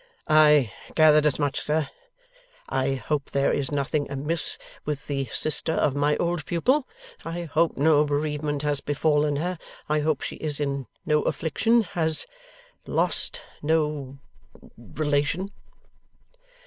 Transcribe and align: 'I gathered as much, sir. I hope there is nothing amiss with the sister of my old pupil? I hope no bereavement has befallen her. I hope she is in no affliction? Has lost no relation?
'I 0.27 0.73
gathered 0.95 1.27
as 1.27 1.37
much, 1.37 1.61
sir. 1.61 1.87
I 2.67 2.95
hope 2.95 3.29
there 3.29 3.53
is 3.53 3.71
nothing 3.71 4.09
amiss 4.09 4.57
with 4.83 5.05
the 5.05 5.25
sister 5.25 5.73
of 5.73 5.93
my 5.95 6.17
old 6.17 6.47
pupil? 6.47 6.87
I 7.23 7.43
hope 7.43 7.77
no 7.77 8.03
bereavement 8.03 8.63
has 8.63 8.81
befallen 8.81 9.35
her. 9.35 9.59
I 9.87 9.99
hope 9.99 10.21
she 10.21 10.37
is 10.37 10.59
in 10.59 10.87
no 11.05 11.21
affliction? 11.21 11.83
Has 11.83 12.25
lost 12.87 13.41
no 13.61 14.17
relation? 14.75 15.51